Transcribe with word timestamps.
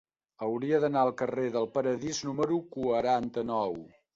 Hauria 0.45 0.79
d'anar 0.83 1.03
al 1.09 1.13
carrer 1.19 1.45
del 1.57 1.69
Paradís 1.75 2.23
número 2.31 2.59
quaranta-nou. 2.79 3.79